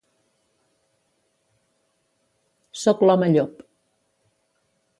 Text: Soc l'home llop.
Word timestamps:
Soc 2.85 3.03
l'home 3.07 3.29
llop. 3.35 3.63